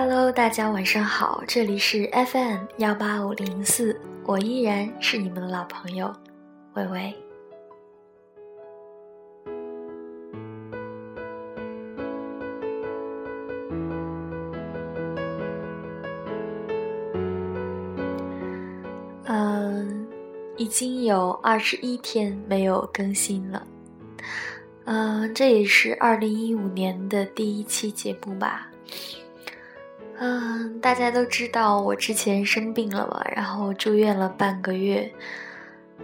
[0.00, 6.14] Hello，大家晚上好，这里是 FM 幺八五零四，我依然是你们的老朋友，
[6.74, 7.12] 微微。
[19.24, 20.06] 嗯，
[20.56, 23.66] 已经有二十一天没有更新了。
[24.84, 28.70] 嗯，这也是二零一五年的第一期节目吧。
[30.18, 35.10] 嗯，大家都知道我之前生病了嘛，然后住院了半个月。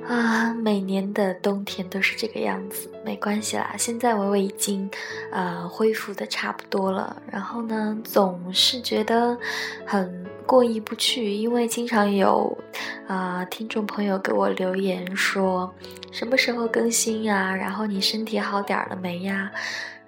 [0.08, 3.76] 啊，每年的冬天都是这个样子，没关系啦。
[3.78, 4.90] 现在维维已经，
[5.30, 7.16] 呃，恢复的差不多了。
[7.30, 9.38] 然后呢，总是觉得
[9.86, 12.58] 很过意不去，因为经常有，
[13.06, 15.72] 啊，听众朋友给我留言说，
[16.10, 17.54] 什么时候更新呀？
[17.54, 19.48] 然后你身体好点了没呀？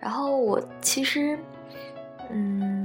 [0.00, 1.38] 然后我其实，
[2.30, 2.75] 嗯，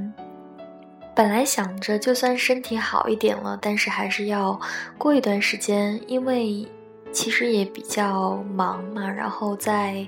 [1.21, 4.59] 本来想着就算身体好一点了，但是还是要
[4.97, 6.67] 过一段时间，因为。
[7.13, 10.07] 其实也比较忙嘛，然后在，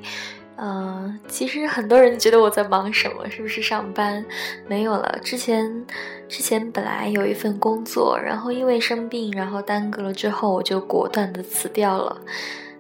[0.55, 3.29] 呃，其实很多人觉得我在忙什么？
[3.29, 4.25] 是不是上班？
[4.69, 5.19] 没有了。
[5.21, 5.85] 之前，
[6.29, 12.17] 之前本来有一份工作，然后因为生病，然后耽搁了之后，我就果断的辞掉了。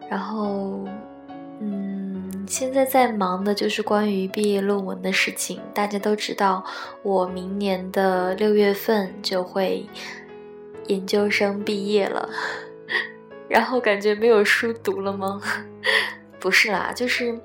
[0.09, 0.79] 然后，
[1.59, 2.12] 嗯，
[2.47, 5.59] 现在在忙的就是关于毕业论文的事情。
[5.73, 6.63] 大家都知道，
[7.01, 9.85] 我明年的六月份就会
[10.87, 12.29] 研究生毕业了。
[13.49, 15.41] 然后感觉没有书读了吗？
[16.39, 17.39] 不是啦，就是，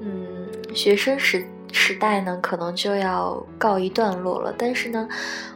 [0.00, 4.54] 嗯，学生时时代呢，可能就要告一段落了。
[4.56, 5.08] 但是呢，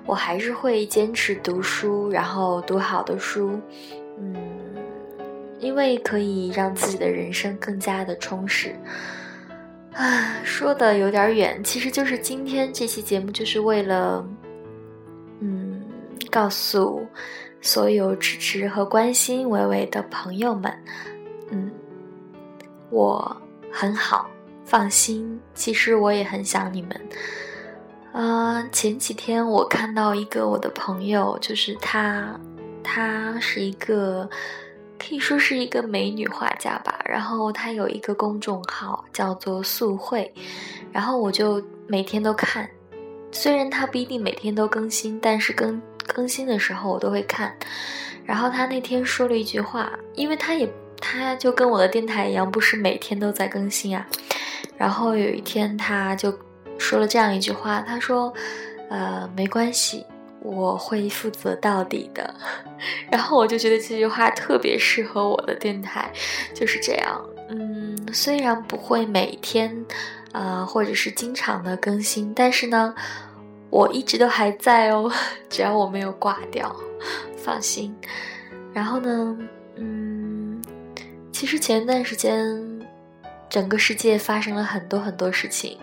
[0.07, 3.61] 我还是会坚持读书，然后读好的书，
[4.19, 4.35] 嗯，
[5.59, 8.75] 因为可以让自己的人生更加的充实。
[9.93, 14.27] 啊，说的有点远，其实就是今天这期节目就是为了，
[15.41, 15.83] 嗯，
[16.31, 17.07] 告诉。
[17.61, 20.73] 所有支持和关心伟伟的朋友们，
[21.51, 21.69] 嗯，
[22.89, 23.37] 我
[23.73, 24.31] 很好，
[24.65, 25.41] 放心。
[25.55, 27.01] 其实我也很想你们。
[28.13, 32.39] 啊，前几天我看到一个我的朋友，就是他，
[32.85, 34.31] 他是一个
[34.99, 37.01] 可以说是一个美女画家吧。
[37.05, 40.33] 然后她有一个公众号叫做素慧，
[40.93, 42.69] 然后我就每天都看。
[43.31, 45.81] 虽然她不一定每天都更新，但是更。
[46.11, 47.55] 更新的时候我都会看，
[48.25, 50.67] 然后他那天说了一句话，因为他也
[50.99, 54.07] 他就跟我的电台一样，不是每天都在更新啊。
[54.79, 56.37] 然后有一天他就
[56.79, 58.33] 说了这样一句话，他说
[58.89, 60.07] ：“呃，没关系，
[60.41, 62.35] 我会负责到底的。
[63.11, 66.11] ”然后我就觉得这句话特别适合我的电台，
[66.55, 67.25] 就是这样。
[67.49, 69.85] 嗯，虽然不会每天，
[70.33, 72.95] 呃，或者是经常的更新，但是呢。
[73.71, 75.13] 我一直都还在哦，
[75.51, 76.75] 只要我没有挂掉，
[77.37, 77.95] 放心。
[78.73, 79.39] 然后呢，
[79.77, 80.59] 嗯，
[81.31, 82.78] 其实前段时间，
[83.49, 85.79] 整个世界发生了很多很多事情，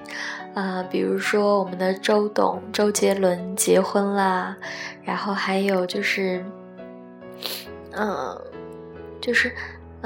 [0.53, 4.55] 啊，比如说我们的周董周杰伦结婚啦，
[5.03, 6.43] 然后还有就是，
[7.91, 8.41] 嗯，
[9.21, 9.51] 就是。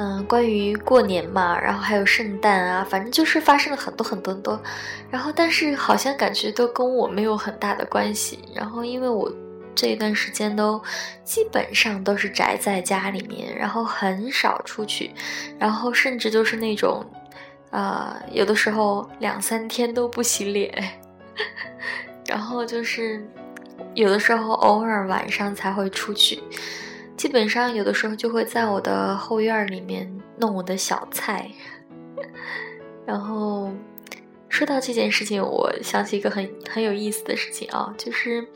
[0.02, 4.58] 嗯，关于过年嘛，然后还有圣诞啊，反正就是发生了很多很多很多，
[5.12, 8.40] 然后但是好像感觉都跟我没有很大的关系。
[8.56, 9.30] 然后因为我
[9.76, 10.82] 这一段时间都
[11.26, 15.12] 基本上都是宅在家里面，然后很少出去，
[15.60, 17.06] 然后甚至就是那种，
[17.72, 21.00] 啊，有的时候两三天都不洗脸，
[22.28, 23.26] 然后就是
[23.94, 26.42] 有的时候偶尔晚上才会出去。
[27.16, 31.52] 基本上有的时候就会在我的后院里面弄我的小菜，
[33.06, 33.70] 然后
[34.48, 38.48] 说到这件事情，我想起一个很很有意思的事情啊，就是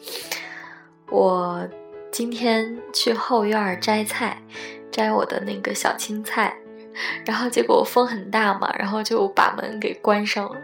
[1.09, 1.67] 我
[2.09, 4.41] 今天去后院摘菜，
[4.89, 6.55] 摘我的那个小青菜，
[7.25, 10.61] 然后结果风很大嘛，然后就把门给关上了，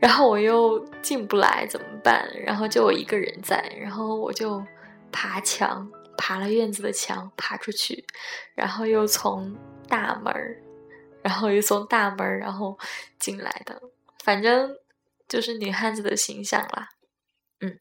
[0.00, 2.28] 然后我又进不来怎么办？
[2.44, 4.62] 然后就我一个人在，然后我就
[5.10, 5.90] 爬墙。
[6.14, 8.04] 爬了院子的墙，爬出去，
[8.54, 9.56] 然后又从
[9.88, 10.32] 大门
[11.22, 12.78] 然后又从大门然后
[13.18, 13.80] 进来的，
[14.22, 14.70] 反正
[15.26, 16.90] 就是女汉子的形象啦。
[17.60, 17.80] 嗯，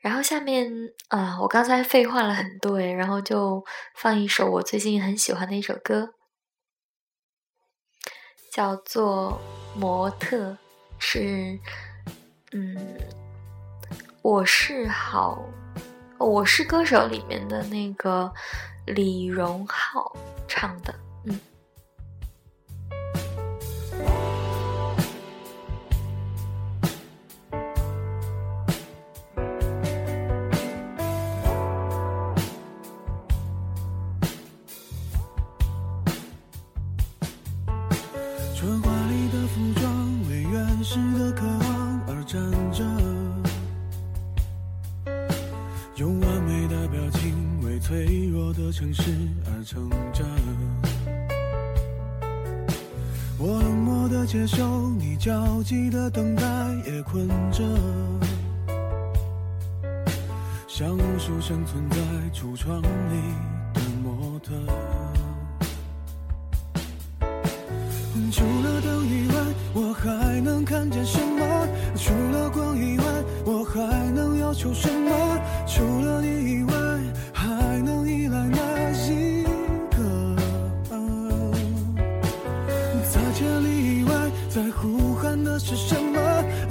[0.00, 0.72] 然后下面
[1.08, 3.62] 啊，我刚才废话了很多诶，然后就
[3.94, 6.14] 放一首我最近很喜欢的一首歌，
[8.50, 9.40] 叫做
[9.78, 10.50] 《模特》，
[10.98, 11.56] 是
[12.50, 12.76] 嗯，
[14.22, 15.40] 我是好。
[16.18, 18.30] 我是歌手里面的那个
[18.86, 20.14] 李荣浩
[20.48, 20.92] 唱的，
[38.60, 38.78] 穿。
[38.82, 42.38] 华里的服装为原始的渴望而站
[42.70, 42.84] 着，
[45.96, 49.02] 用完美的表情为脆弱的城市
[49.46, 50.22] 而撑着。
[53.38, 56.44] 我冷漠的接受你焦急的等待，
[56.86, 57.64] 也困着，
[60.68, 61.96] 像无数生存在
[62.34, 63.16] 橱窗里
[63.72, 64.52] 的模特。
[68.40, 69.34] 除了灯以外，
[69.74, 71.68] 我还能看见什么？
[71.94, 73.04] 除了光以外，
[73.44, 75.38] 我还能要求什么？
[75.66, 76.72] 除了你以外，
[77.34, 77.44] 还
[77.82, 78.58] 能依赖哪
[79.10, 79.42] 一
[79.90, 80.36] 个？
[83.12, 84.10] 在千里以外，
[84.48, 86.18] 在呼喊的是什么？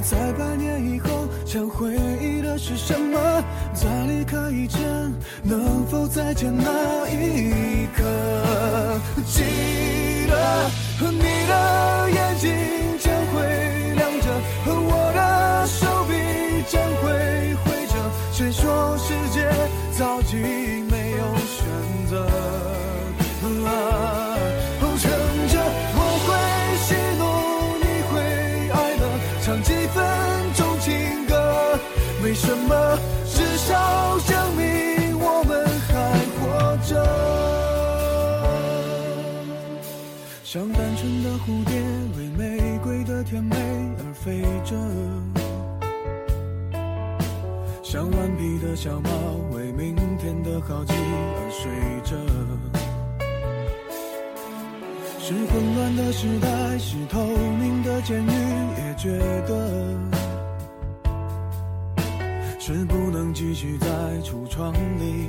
[0.01, 3.43] 在百年以后，想回忆的是什么？
[3.75, 4.81] 在离开以前，
[5.43, 8.03] 能否再见那一刻？
[9.27, 9.43] 记
[10.25, 10.67] 得。
[10.99, 11.28] 和你
[41.49, 41.73] 蝴蝶
[42.15, 43.55] 为玫瑰的甜美
[43.97, 44.75] 而飞着，
[47.81, 49.09] 像顽皮的小猫
[49.51, 51.71] 为明天的好奇而睡
[52.03, 52.15] 着。
[55.19, 58.29] 是混乱的时代，是透明的监狱，
[58.77, 59.17] 也觉
[59.47, 59.97] 得
[62.59, 63.87] 是不能继续在
[64.23, 65.25] 橱窗里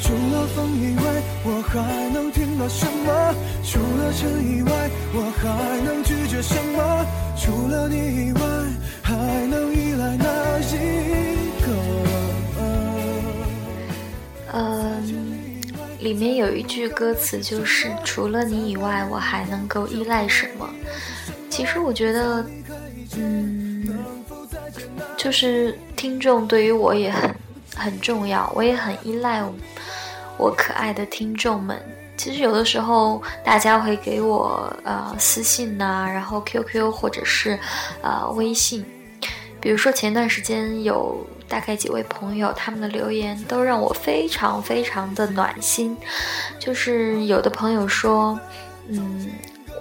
[0.00, 1.02] 除了风以外，
[1.44, 3.34] 我还能听到什么？
[3.62, 7.06] 除了尘以外，我还能拒绝什么？
[7.38, 8.40] 除了你以外，
[9.02, 9.14] 还
[9.46, 11.68] 能依赖哪一个？
[14.52, 15.62] 嗯，
[16.00, 20.68] 里面有一句歌词就是“除了你以外，我还能够依赖什么？”
[21.50, 22.44] 其实我觉得，
[23.16, 23.86] 嗯，
[25.16, 27.34] 就是听众对于我也很
[27.76, 29.42] 很重要，我也很依赖。
[30.38, 31.80] 我可爱的听众们，
[32.16, 37.58] 其实有的时候大家会给我呃私信呐，然后 QQ 或者是
[38.02, 38.84] 呃微信，
[39.60, 45.96] 比如说前段时间有大概几位朋友，他们的留言都让我非常非常的暖心。
[46.58, 48.38] 就是有的朋友说，
[48.88, 49.30] 嗯，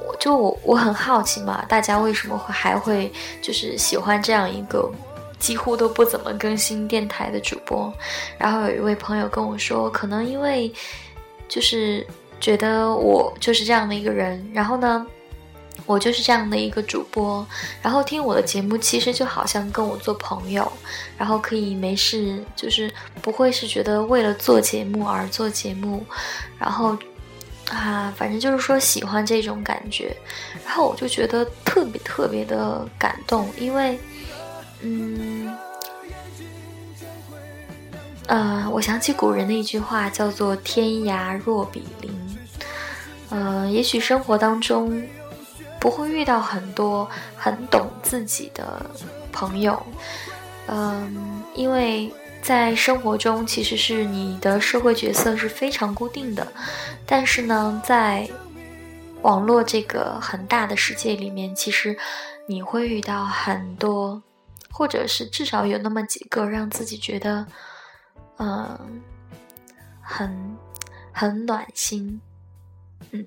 [0.08, 4.90] 我就我我很好奇嘛，大家为什么会还会就是喜欢这样一个。
[5.46, 7.94] 几乎都不怎么更新电台的主播，
[8.36, 10.74] 然后有一位朋友跟我说，可能因为
[11.48, 12.04] 就是
[12.40, 15.06] 觉得我就是这样的一个人，然后呢，
[15.86, 17.46] 我就是这样的一个主播，
[17.80, 20.72] 然后听我的节目其实就好像跟我做朋友，
[21.16, 22.92] 然后可以没事，就是
[23.22, 26.04] 不会是觉得为了做节目而做节目，
[26.58, 26.98] 然后
[27.70, 30.18] 啊，反正就是说喜欢这种感觉，
[30.66, 34.00] 然后我就觉得特别特别的感动，因为。
[34.88, 35.52] 嗯，
[38.28, 42.12] 呃，我想起古人的一句话，叫做“天涯若比邻”。
[43.32, 45.04] 呃，也许生活当中
[45.80, 48.86] 不会遇到很多很懂自己的
[49.32, 49.84] 朋友，
[50.68, 52.14] 嗯，因为
[52.44, 56.48] 在生活中其实是你的社会角色是非常固定的，
[57.08, 58.30] 但是呢，在
[59.24, 61.98] 网络这个很大的世界里面，其实
[62.48, 64.22] 你会遇到很多。
[64.76, 67.48] 或者是至少有那么几个让自己觉得，
[68.40, 69.02] 嗯，
[70.02, 70.58] 很
[71.14, 72.20] 很暖心。
[73.12, 73.26] 嗯，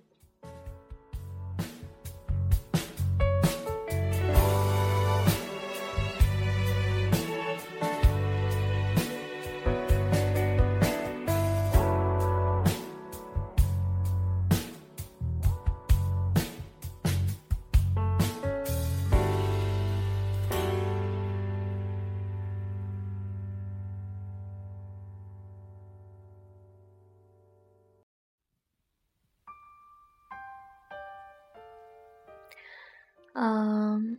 [33.40, 34.18] 嗯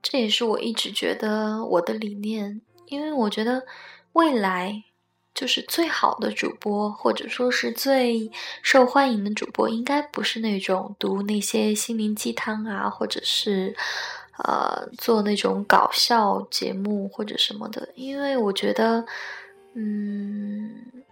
[0.00, 3.64] 这也是我一直觉得我的理念，因为我觉得
[4.14, 4.84] 未来
[5.34, 8.30] 就是最好的主播，或者说是最
[8.62, 13.74] 受欢迎的主播，应该不是那种读那些心灵鸡汤啊，或者是
[14.38, 19.04] 呃做那种搞笑节目或者什么的，因为我觉得，
[19.74, 21.04] 嗯，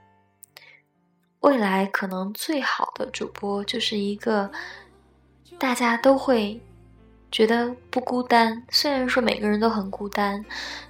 [1.40, 4.50] 未来可能最好的主播就是一个
[5.58, 6.62] 大家都会
[7.32, 8.62] 觉得不孤单。
[8.68, 10.44] 虽然说每个人都很孤单，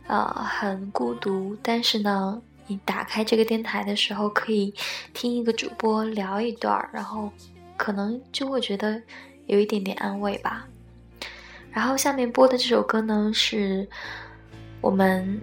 [0.09, 4.75] 呃，很孤独，但是呢，你打开这个电台的时候，可以
[5.15, 7.31] 听一个主播聊一段，然后
[7.79, 9.01] 可能就会觉得
[9.47, 10.67] 有一点点安慰吧。
[11.71, 13.89] 然后下面播的这首歌呢，是
[14.83, 15.41] 我们。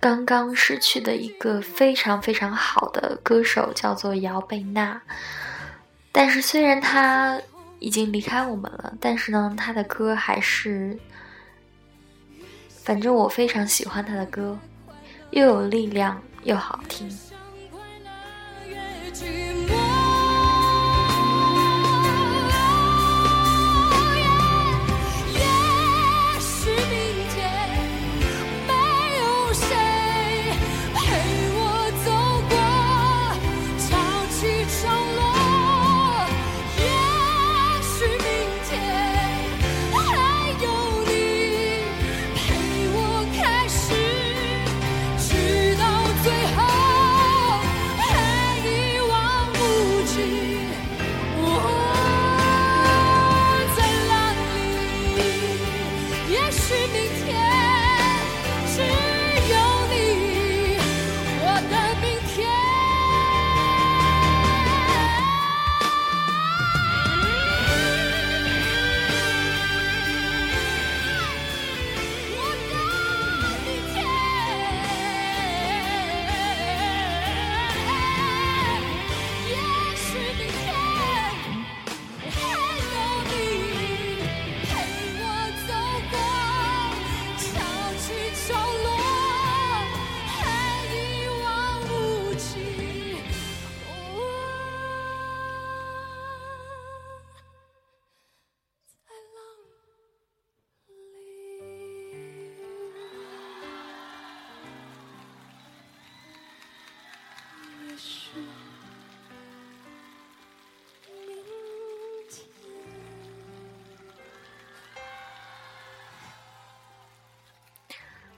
[0.00, 5.00] 刚刚失去的一个非常非常好的歌手叫做姚贝娜，
[6.12, 7.40] 但是虽然他
[7.84, 10.98] 已经离开我们了，但是呢，他的歌还是，
[12.82, 14.58] 反正我非常喜欢他的歌，
[15.32, 17.06] 又有力量又好听。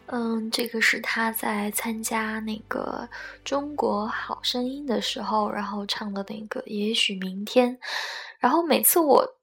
[0.08, 3.08] 嗯，这个是他在参加那个
[3.44, 7.76] 《中国好声音》的时候，然后唱的那个《也许明天》。
[8.38, 9.36] 然后每次我，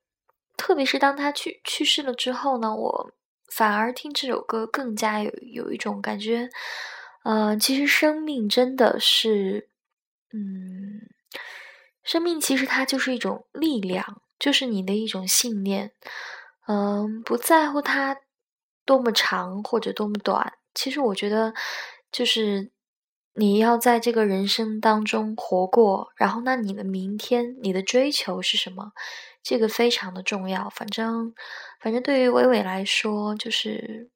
[0.55, 3.11] 特别是当他去去世了之后呢，我
[3.51, 6.49] 反而听这首歌更加有有一种感觉。
[7.23, 9.67] 呃，其实生命真的是，
[10.31, 11.01] 嗯，
[12.03, 15.91] 生命其实它就是一种力量，就是你的一种信念。
[16.67, 18.17] 嗯，不在乎它。
[18.85, 21.53] 多么长或者多么短，其实我觉得，
[22.11, 22.71] 就是
[23.33, 28.91] 你要在这个人生当中活过，然后那你的明天，你的追求是什么？
[29.41, 30.69] 这个非常的重要。
[30.69, 31.33] 反正，
[31.81, 34.09] 反正对于伟伟来说，就是，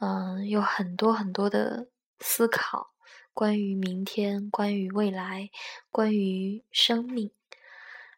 [0.00, 2.90] 嗯，有很多很多的思考，
[3.32, 5.50] 关于明天，关于未来，
[5.90, 7.30] 关于生命。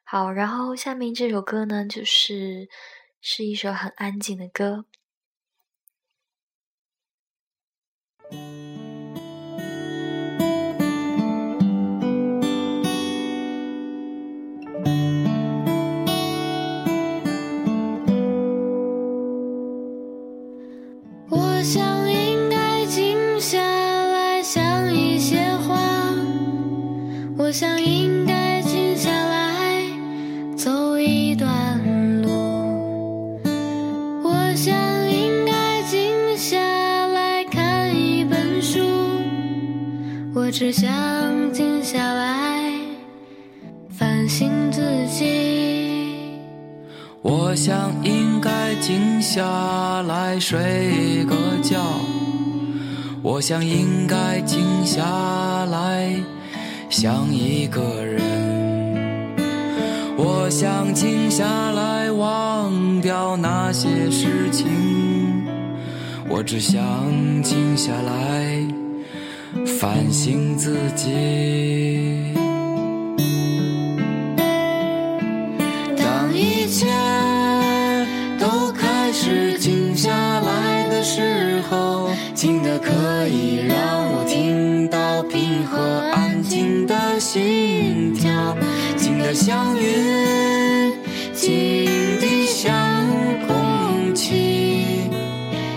[0.04, 2.68] 好，然后下面这首歌呢，就是
[3.20, 4.86] 是一首很安静的歌。
[47.30, 51.36] 我想应该静下来睡个。
[51.60, 51.82] 觉，
[53.20, 55.02] 我想应该静下
[55.66, 56.10] 来
[56.88, 59.36] 想一个人，
[60.16, 64.66] 我想静下来忘掉那些事情，
[66.26, 66.80] 我只想
[67.42, 68.66] 静下来
[69.78, 72.07] 反省自己。
[82.34, 85.78] 静的可以让我听到平和
[86.12, 88.56] 安静的心跳，
[88.96, 90.92] 静的像云，
[91.34, 91.86] 静
[92.20, 92.72] 的像
[93.46, 95.10] 空气，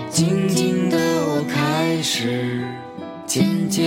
[0.10, 2.64] 静静的我开始
[3.26, 3.84] 渐渐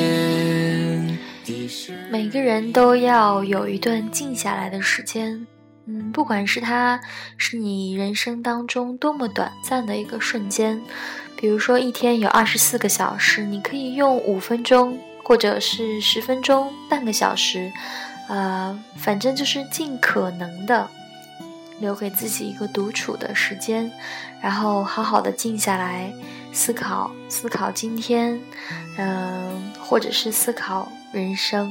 [1.45, 1.93] 的失。
[2.11, 5.47] 每个人都要有一段静下来的时间。
[5.87, 6.99] 嗯，不管是它
[7.37, 10.81] 是你人生当中多么短暂的一个瞬间，
[11.45, 17.71] 比如说一天有二十四个小时，你可以用五分钟，或者是十分钟、半个小时，
[18.31, 20.89] 呃，反正就是尽可能的
[21.81, 23.93] 留给自己一个独处的时间，
[24.41, 26.11] 然后好好的静下来
[26.51, 28.41] 思考，思考今天，
[28.97, 31.71] 嗯，或者是思考人生，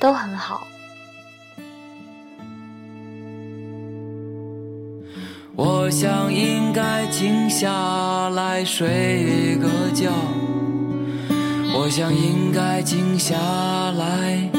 [0.00, 0.66] 都很好。
[5.56, 8.88] 我想应该静下来睡
[9.22, 10.10] 一个觉，
[11.72, 13.36] 我想应该静下
[13.92, 14.50] 来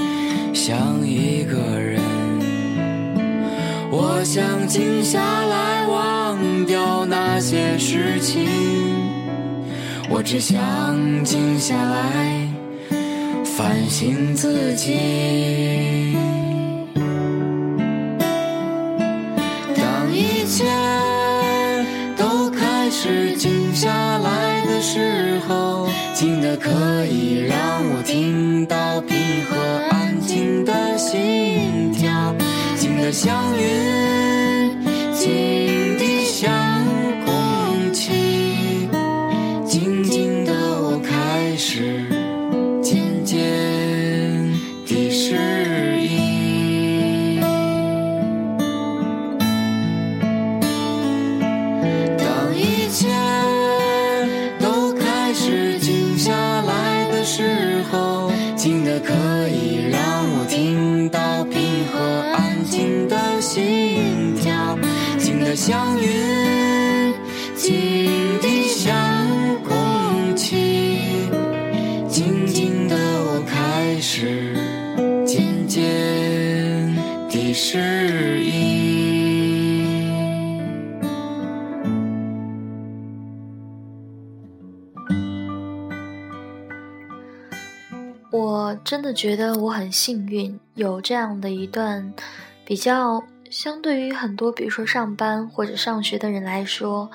[0.53, 2.01] 想一个人，
[3.91, 8.47] 我想静下来忘掉那些事情，
[10.09, 10.55] 我只想
[11.25, 12.47] 静下来
[13.43, 16.15] 反省自己。
[23.75, 29.57] 下来的时候，静的可以让我听到平和
[29.91, 32.33] 安静的心跳，
[32.77, 34.04] 静的像云，
[88.85, 92.13] 真的觉得我很幸运，有这样的一段
[92.63, 97.09] 比较相对于很多，比如说上班或者上学的人来说，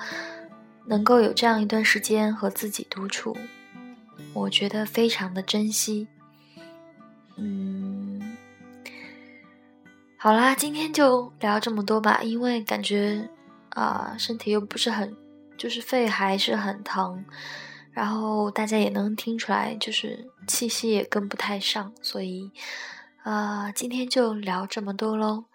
[0.85, 3.37] 能够有这样一段时间和自己独处，
[4.33, 6.09] 我觉得非常的珍惜。
[7.37, 8.35] 嗯，
[10.17, 13.29] 好啦，今天就聊这么多吧，因为感觉
[13.69, 15.15] 啊、身体又不是很，
[15.57, 17.23] 就是肺还是很疼。
[17.93, 22.51] 然后大家也能听出来，就是气息也跟不太上，所以，
[23.23, 25.45] 啊、今天就聊这么多喽。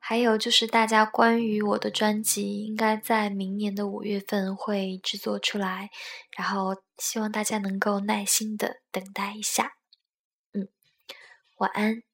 [0.00, 5.90] 还有就是，大家关于我的专辑，应该在明年的五月份会制作出来，
[6.36, 9.72] 然后希望大家能够耐心的等待一下。
[10.54, 10.68] 嗯，
[11.58, 12.07] 晚安。